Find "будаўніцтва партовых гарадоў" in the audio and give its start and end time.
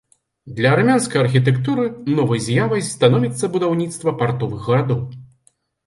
3.59-4.99